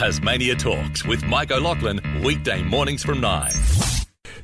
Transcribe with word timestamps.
Tasmania 0.00 0.54
Talks 0.54 1.04
with 1.04 1.22
Mike 1.24 1.50
O'Loughlin, 1.50 2.00
weekday 2.24 2.62
mornings 2.62 3.02
from 3.02 3.20
9. 3.20 3.50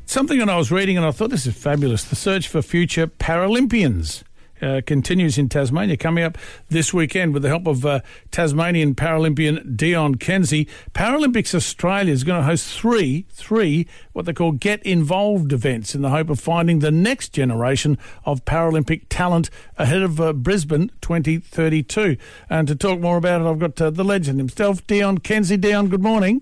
Something 0.04 0.38
that 0.40 0.50
I 0.50 0.56
was 0.58 0.70
reading 0.70 0.98
and 0.98 1.06
I 1.06 1.10
thought 1.12 1.30
this 1.30 1.46
is 1.46 1.56
fabulous. 1.56 2.04
The 2.04 2.14
search 2.14 2.46
for 2.46 2.60
future 2.60 3.06
Paralympians. 3.06 4.22
Uh, 4.62 4.80
continues 4.86 5.36
in 5.36 5.48
Tasmania, 5.48 5.96
coming 5.98 6.24
up 6.24 6.38
this 6.70 6.94
weekend 6.94 7.34
with 7.34 7.42
the 7.42 7.48
help 7.48 7.66
of 7.66 7.84
uh, 7.84 8.00
Tasmanian 8.30 8.94
Paralympian 8.94 9.76
Deon 9.76 10.18
Kenzie. 10.18 10.66
Paralympics 10.94 11.54
Australia 11.54 12.12
is 12.12 12.24
going 12.24 12.40
to 12.40 12.46
host 12.46 12.66
three, 12.78 13.26
three 13.30 13.86
what 14.14 14.24
they 14.24 14.32
call 14.32 14.52
get 14.52 14.82
involved 14.82 15.52
events 15.52 15.94
in 15.94 16.00
the 16.00 16.08
hope 16.08 16.30
of 16.30 16.40
finding 16.40 16.78
the 16.78 16.90
next 16.90 17.34
generation 17.34 17.98
of 18.24 18.44
Paralympic 18.46 19.02
talent 19.10 19.50
ahead 19.76 20.00
of 20.00 20.20
uh, 20.20 20.32
Brisbane 20.32 20.90
2032. 21.02 22.16
And 22.48 22.66
to 22.66 22.74
talk 22.74 22.98
more 22.98 23.18
about 23.18 23.42
it, 23.42 23.44
I've 23.44 23.58
got 23.58 23.80
uh, 23.80 23.90
the 23.90 24.04
legend 24.04 24.38
himself, 24.38 24.86
Deon 24.86 25.22
Kenzie. 25.22 25.58
Deon, 25.58 25.90
good 25.90 26.02
morning. 26.02 26.40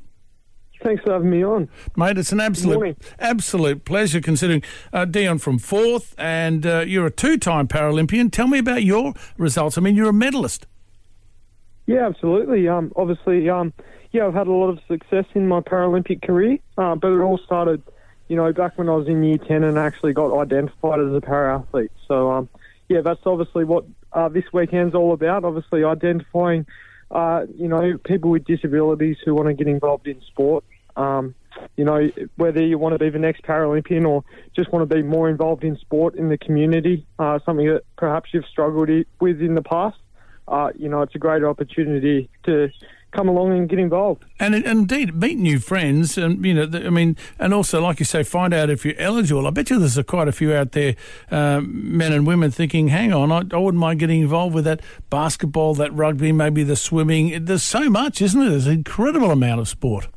Thanks 0.85 1.03
for 1.03 1.13
having 1.13 1.31
me 1.31 1.43
on. 1.43 1.71
Mate, 1.97 2.19
it's 2.19 2.31
an 2.31 2.41
absolute 2.41 2.99
absolute 3.19 3.87
pleasure 3.87 4.21
considering 4.21 4.63
uh, 4.93 5.07
Deon 5.07 5.41
from 5.41 5.59
fourth 5.59 6.15
and 6.19 6.67
uh, 6.67 6.81
you're 6.81 7.07
a 7.07 7.11
two 7.11 7.39
time 7.39 7.67
Paralympian. 7.67 8.31
Tell 8.31 8.47
me 8.47 8.59
about 8.59 8.85
your 8.85 9.15
results. 9.39 9.79
I 9.79 9.81
mean, 9.81 9.97
you're 9.97 10.11
a 10.11 10.13
medalist. 10.13 10.67
Yeah, 11.87 12.07
absolutely. 12.07 12.69
Um, 12.69 12.93
obviously, 12.97 13.49
um, 13.49 13.73
yeah, 14.13 14.27
I've 14.27 14.35
had 14.35 14.47
a 14.47 14.53
lot 14.53 14.69
of 14.69 14.79
success 14.87 15.25
in 15.35 15.49
my 15.49 15.61
Paralympic 15.61 16.21
career, 16.21 16.59
uh, 16.77 16.95
but 16.97 17.13
it 17.13 17.21
all 17.21 17.39
started, 17.39 17.83
you 18.29 18.37
know, 18.37 18.53
back 18.53 18.77
when 18.77 18.91
I 18.91 18.95
was 18.95 19.09
in 19.09 19.23
year 19.23 19.39
10 19.39 19.65
and 19.65 19.79
actually 19.79 20.13
got 20.13 20.39
identified 20.39 21.01
as 21.01 21.15
a 21.15 21.21
para 21.23 21.61
athlete. 21.61 21.93
So, 22.07 22.31
um, 22.31 22.49
yeah, 22.91 23.01
that's 23.01 23.21
obviously 23.25 23.65
what 23.65 23.87
uh, 24.13 24.29
this 24.29 24.45
weekend's 24.53 24.95
all 24.95 25.15
about, 25.15 25.45
obviously 25.45 25.83
identifying, 25.83 26.67
uh, 27.11 27.47
you 27.57 27.69
know, 27.69 27.99
people 28.05 28.31
with 28.31 28.45
disabilities 28.45 29.17
who 29.25 29.35
want 29.35 29.49
to 29.49 29.55
get 29.55 29.67
involved 29.67 30.07
in 30.07 30.21
sport 30.23 30.63
um, 30.97 31.35
you 31.77 31.85
know, 31.85 32.11
whether 32.37 32.63
you 32.63 32.79
want 32.79 32.95
to 32.95 32.99
be 32.99 33.11
the 33.11 33.19
next 33.19 33.43
Paralympian 33.43 34.07
or 34.07 34.25
just 34.55 34.73
want 34.73 34.89
to 34.89 34.95
be 34.95 35.03
more 35.03 35.29
involved 35.29 35.65
in 35.65 35.77
sport 35.79 36.15
in 36.15 36.29
the 36.29 36.39
community, 36.39 37.07
uh, 37.19 37.39
something 37.45 37.67
that 37.67 37.83
perhaps 37.97 38.31
you've 38.33 38.47
struggled 38.47 38.89
with 39.21 39.41
in 39.41 39.55
the 39.55 39.63
past, 39.63 39.99
uh, 40.49 40.71
you 40.77 40.89
know, 40.89 41.03
it's 41.03 41.15
a 41.15 41.19
great 41.19 41.43
opportunity 41.43 42.29
to 42.45 42.69
come 43.13 43.29
along 43.29 43.53
and 43.57 43.69
get 43.69 43.79
involved. 43.79 44.25
And, 44.39 44.55
and, 44.55 44.67
indeed, 44.67 45.15
meet 45.15 45.39
new 45.39 45.59
friends, 45.59 46.19
and 46.19 46.45
you 46.45 46.53
know, 46.53 46.69
I 46.79 46.91
mean, 46.91 47.17
and 47.39 47.55
also, 47.55 47.81
like 47.81 48.01
you 48.01 48.05
say, 48.05 48.23
find 48.25 48.53
out 48.53 48.69
if 48.69 48.85
you're 48.85 48.99
eligible. 48.99 49.47
I 49.47 49.51
bet 49.51 49.71
you 49.71 49.79
there's 49.79 49.97
a, 49.97 50.05
quite 50.05 50.29
a 50.29 50.33
few 50.33 50.53
out 50.53 50.73
there, 50.73 50.97
uh, 51.31 51.61
men 51.65 52.13
and 52.13 52.27
women, 52.27 52.51
thinking, 52.51 52.89
"Hang 52.89 53.13
on, 53.13 53.33
I, 53.33 53.43
I, 53.55 53.59
wouldn't 53.59 53.81
mind 53.81 54.01
getting 54.01 54.21
involved 54.21 54.55
with 54.55 54.65
that 54.65 54.81
basketball, 55.09 55.75
that 55.77 55.95
rugby, 55.95 56.33
maybe 56.33 56.65
the 56.65 56.77
swimming." 56.77 57.45
There's 57.45 57.63
so 57.63 57.89
much, 57.89 58.21
isn't 58.21 58.39
there? 58.39 58.51
There's 58.51 58.67
an 58.67 58.75
incredible 58.75 59.31
amount 59.31 59.61
of 59.61 59.69
sport. 59.69 60.09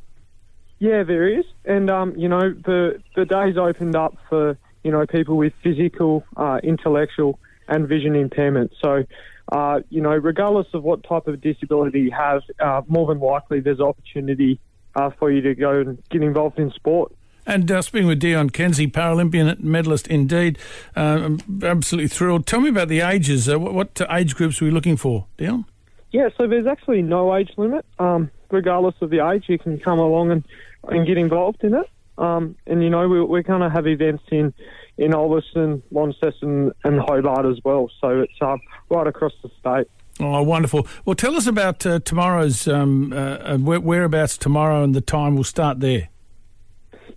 Yeah, 0.79 1.03
there 1.03 1.27
is, 1.27 1.45
and 1.65 1.89
um, 1.89 2.15
you 2.15 2.29
know 2.29 2.53
the 2.53 3.01
the 3.15 3.25
days 3.25 3.57
opened 3.57 3.95
up 3.95 4.15
for 4.29 4.57
you 4.83 4.91
know 4.91 5.05
people 5.07 5.35
with 5.35 5.53
physical, 5.63 6.23
uh, 6.35 6.59
intellectual, 6.63 7.39
and 7.67 7.87
vision 7.87 8.15
impairment. 8.15 8.71
So, 8.81 9.03
uh, 9.51 9.81
you 9.89 10.01
know, 10.01 10.11
regardless 10.11 10.67
of 10.73 10.83
what 10.83 11.03
type 11.03 11.27
of 11.27 11.41
disability 11.41 12.01
you 12.01 12.11
have, 12.11 12.43
uh, 12.59 12.81
more 12.87 13.07
than 13.07 13.19
likely 13.19 13.59
there's 13.59 13.79
opportunity 13.79 14.59
uh, 14.95 15.09
for 15.17 15.31
you 15.31 15.41
to 15.41 15.55
go 15.55 15.79
and 15.79 16.03
get 16.09 16.21
involved 16.21 16.59
in 16.59 16.71
sport. 16.71 17.11
And 17.45 17.71
uh, 17.71 17.81
speaking 17.81 18.07
with 18.07 18.21
Deon 18.21 18.51
Kenzie, 18.51 18.87
Paralympian 18.87 19.59
medalist 19.61 20.07
indeed, 20.07 20.59
uh, 20.97 21.21
I'm 21.23 21.63
absolutely 21.63 22.09
thrilled. 22.09 22.45
Tell 22.45 22.59
me 22.59 22.69
about 22.69 22.89
the 22.89 22.99
ages. 22.99 23.47
what, 23.47 23.73
what 23.73 24.01
age 24.11 24.35
groups 24.35 24.61
are 24.61 24.65
we 24.65 24.71
looking 24.71 24.97
for, 24.97 25.25
Deon? 25.37 25.63
Yeah, 26.11 26.29
so 26.37 26.45
there's 26.47 26.67
actually 26.67 27.01
no 27.01 27.35
age 27.35 27.51
limit. 27.57 27.85
Um, 27.99 28.31
regardless 28.51 28.95
of 29.01 29.09
the 29.09 29.27
age, 29.27 29.45
you 29.47 29.57
can 29.57 29.79
come 29.79 29.99
along 29.99 30.31
and, 30.31 30.43
and 30.89 31.05
get 31.05 31.17
involved 31.17 31.63
in 31.63 31.73
it. 31.73 31.89
Um, 32.17 32.55
and 32.65 32.83
you 32.83 32.89
know, 32.89 33.07
we, 33.07 33.21
we're 33.21 33.43
going 33.43 33.61
to 33.61 33.69
have 33.69 33.87
events 33.87 34.23
in 34.31 34.53
in 34.97 35.11
Ulverstone, 35.11 35.83
Launceston, 35.91 36.71
and 36.83 36.99
Hobart 36.99 37.45
as 37.45 37.59
well. 37.63 37.91
So 38.01 38.21
it's 38.21 38.33
uh, 38.41 38.57
right 38.89 39.05
across 39.05 39.33
the 39.43 39.49
state. 39.59 39.87
Oh, 40.19 40.41
wonderful! 40.41 40.87
Well, 41.05 41.15
tell 41.15 41.35
us 41.35 41.45
about 41.45 41.85
uh, 41.85 41.99
tomorrow's 41.99 42.67
um, 42.67 43.13
uh, 43.13 43.57
whereabouts 43.57 44.37
tomorrow 44.37 44.83
and 44.83 44.95
the 44.95 45.01
time. 45.01 45.35
We'll 45.35 45.43
start 45.43 45.79
there. 45.79 46.09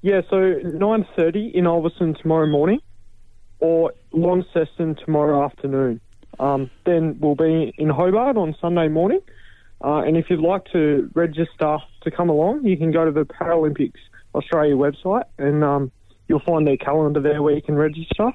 Yeah, 0.03 0.21
so 0.29 0.61
nine 0.63 1.07
thirty 1.17 1.47
in 1.47 1.65
Ulverstone 1.65 2.21
tomorrow 2.21 2.47
morning, 2.47 2.81
or 3.59 3.95
Launceston 4.13 4.97
tomorrow 4.97 5.43
afternoon. 5.43 6.01
Um, 6.39 6.71
then 6.85 7.19
we'll 7.21 7.35
be 7.35 7.75
in 7.79 7.89
Hobart 7.89 8.37
on 8.37 8.55
Sunday 8.61 8.89
morning. 8.89 9.21
Uh, 9.83 9.99
and 9.99 10.17
if 10.17 10.29
you'd 10.29 10.41
like 10.41 10.65
to 10.73 11.11
register 11.15 11.79
to 12.03 12.11
come 12.11 12.29
along, 12.29 12.65
you 12.65 12.77
can 12.77 12.93
go 12.93 13.05
to 13.05 13.11
the 13.11 13.25
Paralympics 13.25 13.99
Australia 14.35 14.77
website 14.77 15.25
and 15.39 15.65
um, 15.65 15.91
you'll 16.29 16.41
find 16.41 16.67
their 16.67 16.77
calendar 16.77 17.21
there 17.21 17.43
where 17.43 17.55
you 17.55 17.63
can 17.63 17.77
register. 17.77 18.31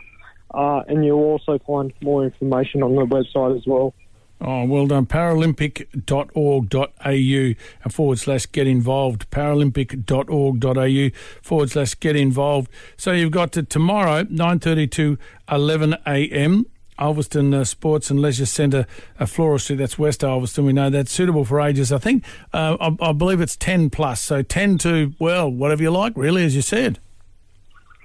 Uh, 0.53 0.81
and 0.87 1.03
you'll 1.03 1.19
also 1.19 1.59
find 1.65 1.91
more 2.01 2.23
information 2.23 2.81
on 2.81 2.95
the 2.95 3.05
website 3.05 3.57
as 3.57 3.65
well. 3.67 3.93
Oh, 4.41 4.65
well 4.65 4.85
done. 4.85 5.05
Paralympic.org.au 5.05 7.89
forward 7.89 8.19
slash 8.19 8.45
get 8.47 8.67
involved. 8.67 9.31
Paralympic.org.au 9.31 11.09
forward 11.41 11.71
slash 11.71 11.95
get 11.95 12.17
involved. 12.17 12.69
So 12.97 13.13
you've 13.13 13.31
got 13.31 13.53
to 13.53 13.63
tomorrow, 13.63 14.25
9.30 14.25 14.91
to 14.91 15.17
11 15.49 15.93
a.m. 16.05 16.65
Ulverstone 16.99 17.53
uh, 17.53 17.63
Sports 17.63 18.09
and 18.09 18.21
Leisure 18.21 18.45
Centre, 18.45 18.85
uh, 19.19 19.25
Flora 19.25 19.59
Street. 19.59 19.77
That's 19.77 19.97
West 19.97 20.21
Ulverstone. 20.21 20.65
We 20.65 20.73
know 20.73 20.89
that's 20.89 21.11
suitable 21.11 21.45
for 21.45 21.59
ages. 21.59 21.91
I 21.91 21.97
think 21.97 22.23
uh, 22.53 22.77
I, 22.79 23.09
I, 23.09 23.11
believe 23.11 23.41
it's 23.41 23.55
ten 23.55 23.89
plus, 23.89 24.21
so 24.21 24.41
ten 24.41 24.77
to 24.79 25.13
well, 25.19 25.51
whatever 25.51 25.83
you 25.83 25.91
like, 25.91 26.13
really, 26.15 26.45
as 26.45 26.55
you 26.55 26.61
said. 26.61 26.99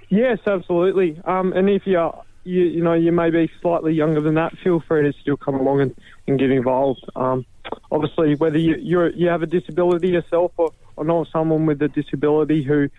Yes, 0.09 0.39
absolutely. 0.45 1.21
Um, 1.23 1.53
and 1.53 1.69
if 1.69 1.87
you're 1.87 2.13
you, 2.43 2.63
you 2.63 2.83
know 2.83 2.93
you 2.93 3.11
may 3.11 3.29
be 3.29 3.49
slightly 3.61 3.93
younger 3.93 4.21
than 4.21 4.35
that, 4.35 4.57
feel 4.63 4.81
free 4.81 5.03
to 5.03 5.17
still 5.19 5.37
come 5.37 5.55
along 5.55 5.81
and, 5.81 5.95
and 6.27 6.39
get 6.39 6.51
involved. 6.51 7.05
Um, 7.15 7.45
obviously, 7.91 8.35
whether 8.35 8.57
you 8.57 8.75
you 8.75 9.05
you 9.15 9.27
have 9.27 9.41
a 9.41 9.47
disability 9.47 10.09
yourself 10.09 10.51
or, 10.57 10.71
or 10.95 11.05
know 11.05 11.25
someone 11.31 11.65
with 11.65 11.81
a 11.81 11.87
disability 11.87 12.63
who 12.63 12.89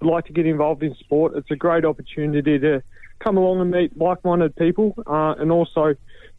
would 0.00 0.10
like 0.10 0.26
to 0.26 0.32
get 0.32 0.46
involved 0.46 0.82
in 0.82 0.94
sport, 0.96 1.34
it's 1.36 1.50
a 1.50 1.56
great 1.56 1.84
opportunity 1.84 2.58
to 2.58 2.82
come 3.20 3.36
along 3.36 3.60
and 3.60 3.70
meet 3.70 3.96
like-minded 3.96 4.56
people, 4.56 4.94
uh, 5.06 5.34
and 5.38 5.50
also, 5.50 5.94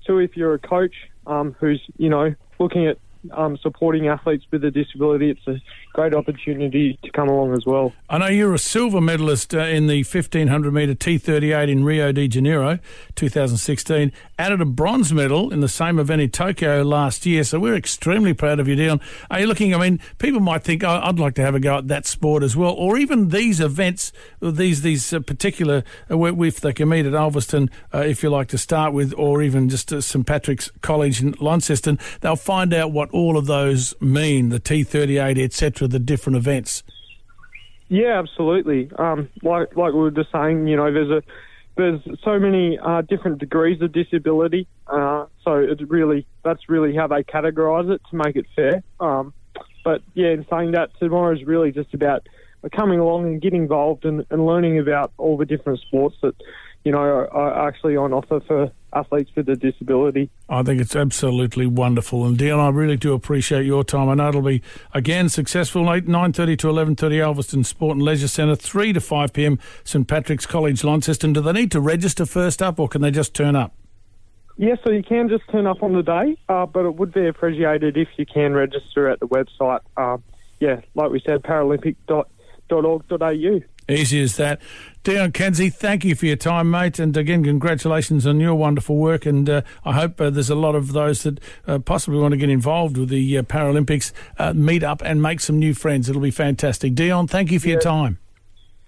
too, 0.05 0.19
if 0.19 0.35
you're 0.35 0.53
a 0.53 0.59
coach 0.59 0.95
um, 1.27 1.55
who's 1.59 1.81
you 1.97 2.09
know 2.09 2.33
looking 2.59 2.87
at 2.87 2.97
um, 3.31 3.57
supporting 3.57 4.07
athletes 4.07 4.45
with 4.51 4.63
a 4.63 4.71
disability, 4.71 5.29
it's 5.29 5.47
a 5.47 5.61
great 5.93 6.13
opportunity 6.13 6.99
to 7.03 7.11
come 7.11 7.29
along 7.29 7.53
as 7.53 7.65
well. 7.65 7.93
I 8.09 8.17
know 8.17 8.27
you're 8.27 8.53
a 8.53 8.59
silver 8.59 9.01
medalist 9.01 9.55
uh, 9.55 9.59
in 9.59 9.87
the 9.87 10.03
1500 10.03 10.73
metre 10.73 10.95
T38 10.95 11.69
in 11.69 11.83
Rio 11.83 12.11
de 12.11 12.27
Janeiro 12.27 12.79
2016, 13.15 14.11
added 14.39 14.61
a 14.61 14.65
bronze 14.65 15.13
medal 15.13 15.51
in 15.51 15.59
the 15.59 15.67
same 15.67 15.99
event 15.99 16.21
in 16.21 16.29
Tokyo 16.29 16.81
last 16.81 17.25
year. 17.25 17.43
So 17.43 17.59
we're 17.59 17.75
extremely 17.75 18.33
proud 18.33 18.59
of 18.59 18.67
you, 18.67 18.75
Deon. 18.75 19.01
Are 19.29 19.39
you 19.39 19.47
looking? 19.47 19.73
I 19.75 19.77
mean, 19.77 19.99
people 20.17 20.39
might 20.39 20.63
think, 20.63 20.83
oh, 20.83 20.99
I'd 21.03 21.19
like 21.19 21.35
to 21.35 21.41
have 21.41 21.55
a 21.55 21.59
go 21.59 21.77
at 21.77 21.87
that 21.87 22.05
sport 22.05 22.43
as 22.43 22.55
well, 22.55 22.73
or 22.73 22.97
even 22.97 23.29
these 23.29 23.59
events, 23.59 24.11
these 24.41 24.81
these 24.81 25.13
uh, 25.13 25.19
particular, 25.19 25.83
if 26.09 26.61
they 26.61 26.73
can 26.73 26.89
meet 26.89 27.05
at 27.05 27.13
Ulverstone, 27.13 27.69
uh, 27.93 27.99
if 27.99 28.23
you 28.23 28.29
like 28.29 28.47
to 28.49 28.57
start 28.57 28.93
with, 28.93 29.13
or 29.17 29.41
even 29.41 29.69
just 29.69 29.93
uh, 29.93 30.01
St 30.01 30.25
Patrick's 30.25 30.71
College 30.81 31.21
in 31.21 31.35
Launceston, 31.39 31.99
they'll 32.21 32.35
find 32.35 32.73
out 32.73 32.91
what 32.91 33.09
all 33.11 33.37
of 33.37 33.45
those 33.45 33.93
mean, 34.01 34.49
the 34.49 34.59
T38, 34.59 35.41
etc., 35.41 35.87
the 35.87 35.99
different 35.99 36.37
events. 36.37 36.83
Yeah, 37.89 38.19
absolutely. 38.19 38.89
Um, 38.97 39.29
like 39.43 39.75
like 39.77 39.93
we 39.93 39.99
were 39.99 40.11
just 40.11 40.31
saying, 40.31 40.67
you 40.67 40.75
know, 40.75 40.91
there's 40.91 41.11
a 41.11 41.21
there's 41.75 42.01
so 42.23 42.39
many 42.39 42.77
uh, 42.77 43.01
different 43.01 43.39
degrees 43.39 43.81
of 43.81 43.91
disability. 43.91 44.67
Uh, 44.87 45.25
so 45.43 45.55
it's 45.55 45.81
really 45.81 46.25
that's 46.43 46.69
really 46.69 46.95
how 46.95 47.07
they 47.07 47.23
categorise 47.23 47.89
it 47.91 48.01
to 48.09 48.15
make 48.15 48.35
it 48.35 48.45
fair. 48.55 48.83
Um, 48.99 49.33
but 49.83 50.01
yeah, 50.13 50.29
in 50.29 50.45
saying 50.49 50.71
that, 50.71 50.91
tomorrow 50.99 51.35
is 51.35 51.43
really 51.45 51.71
just 51.71 51.93
about 51.93 52.27
coming 52.73 52.99
along 52.99 53.25
and 53.25 53.41
getting 53.41 53.63
involved 53.63 54.05
and, 54.05 54.25
and 54.29 54.45
learning 54.45 54.79
about 54.79 55.11
all 55.17 55.35
the 55.35 55.45
different 55.45 55.79
sports 55.81 56.15
that 56.21 56.35
you 56.83 56.91
know, 56.91 56.99
are 56.99 57.67
actually 57.67 57.95
on 57.95 58.13
offer 58.13 58.41
for 58.41 58.71
athletes 58.95 59.31
with 59.35 59.49
a 59.49 59.55
disability. 59.55 60.29
I 60.49 60.63
think 60.63 60.81
it's 60.81 60.95
absolutely 60.95 61.65
wonderful. 61.65 62.25
And 62.25 62.37
Deon, 62.37 62.59
I 62.59 62.69
really 62.69 62.97
do 62.97 63.13
appreciate 63.13 63.65
your 63.65 63.83
time. 63.83 64.09
I 64.09 64.15
know 64.15 64.29
it'll 64.29 64.41
be, 64.41 64.61
again, 64.93 65.29
successful, 65.29 65.91
8, 65.91 66.05
9.30 66.05 66.57
to 66.59 66.67
11.30 66.67 66.95
Ulverstone 66.95 67.65
Sport 67.65 67.97
and 67.97 68.03
Leisure 68.03 68.27
Centre, 68.27 68.55
3 68.55 68.93
to 68.93 69.01
5 69.01 69.33
p.m. 69.33 69.59
St 69.83 70.07
Patrick's 70.07 70.45
College, 70.45 70.83
Launceston. 70.83 71.33
Do 71.33 71.41
they 71.41 71.53
need 71.53 71.71
to 71.71 71.81
register 71.81 72.25
first 72.25 72.61
up 72.61 72.79
or 72.79 72.87
can 72.87 73.01
they 73.01 73.11
just 73.11 73.33
turn 73.33 73.55
up? 73.55 73.73
Yes, 74.55 74.77
yeah, 74.77 74.83
so 74.83 74.91
you 74.91 75.01
can 75.01 75.29
just 75.29 75.49
turn 75.51 75.65
up 75.65 75.81
on 75.81 75.93
the 75.93 76.03
day, 76.03 76.37
uh, 76.47 76.67
but 76.67 76.85
it 76.85 76.95
would 76.95 77.11
be 77.11 77.27
appreciated 77.27 77.97
if 77.97 78.07
you 78.17 78.25
can 78.27 78.53
register 78.53 79.09
at 79.09 79.19
the 79.19 79.27
website. 79.27 79.79
Uh, 79.97 80.17
yeah, 80.59 80.81
like 80.93 81.09
we 81.09 81.19
said, 81.25 81.41
paralympic.org.au. 81.41 83.59
Easy 83.93 84.21
as 84.21 84.37
that. 84.37 84.59
Deon 85.03 85.33
Kenzie, 85.33 85.69
thank 85.69 86.05
you 86.05 86.15
for 86.15 86.25
your 86.25 86.37
time, 86.37 86.71
mate. 86.71 86.97
And 86.97 87.15
again, 87.17 87.43
congratulations 87.43 88.25
on 88.25 88.39
your 88.39 88.55
wonderful 88.55 88.95
work. 88.95 89.25
And 89.25 89.49
uh, 89.49 89.61
I 89.83 89.93
hope 89.93 90.19
uh, 90.21 90.29
there's 90.29 90.49
a 90.49 90.55
lot 90.55 90.75
of 90.75 90.93
those 90.93 91.23
that 91.23 91.39
uh, 91.67 91.79
possibly 91.79 92.19
want 92.19 92.31
to 92.31 92.37
get 92.37 92.49
involved 92.49 92.97
with 92.97 93.09
the 93.09 93.37
uh, 93.37 93.43
Paralympics 93.43 94.13
uh, 94.37 94.53
meet 94.53 94.81
up 94.81 95.01
and 95.03 95.21
make 95.21 95.41
some 95.41 95.59
new 95.59 95.73
friends. 95.73 96.09
It'll 96.09 96.21
be 96.21 96.31
fantastic. 96.31 96.93
Deon, 96.93 97.29
thank 97.29 97.51
you 97.51 97.59
for 97.59 97.67
yeah. 97.67 97.73
your 97.73 97.81
time. 97.81 98.17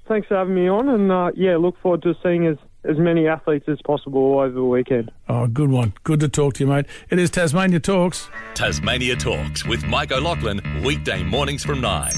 Thanks 0.08 0.28
for 0.28 0.38
having 0.38 0.56
me 0.56 0.70
on. 0.70 0.88
And 0.88 1.12
uh, 1.12 1.32
yeah, 1.36 1.58
look 1.58 1.78
forward 1.82 2.04
to 2.04 2.16
seeing 2.24 2.48
as, 2.48 2.58
as 2.86 2.98
many 2.98 3.28
athletes 3.28 3.66
as 3.68 3.80
possible 3.86 4.40
over 4.40 4.52
the 4.52 4.64
weekend. 4.64 5.12
Oh, 5.28 5.48
good 5.48 5.70
one. 5.70 5.94
Good 6.06 6.22
to 6.22 6.30
talk 6.30 6.54
to 6.56 6.64
you, 6.64 6.68
mate. 6.68 6.86
It 7.10 7.20
is 7.20 7.30
Tasmania 7.30 7.82
Talks. 7.82 8.30
Tasmania 8.54 9.18
Talks 9.18 9.66
with 9.66 9.84
Mike 9.86 10.14
O'Loughlin, 10.14 10.62
weekday 10.82 11.24
mornings 11.24 11.66
from 11.66 11.82
9. 11.82 12.14